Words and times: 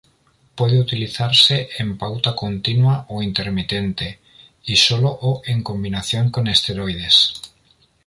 Puede 0.55 0.79
utilizarse 0.79 1.69
en 1.77 1.95
pauta 1.95 2.35
continua 2.35 3.05
o 3.09 3.21
intermitente 3.21 4.17
y 4.65 4.75
solo 4.75 5.09
o 5.09 5.43
en 5.45 5.61
combinación 5.61 6.31
con 6.31 6.47
esteroides. 6.47 7.33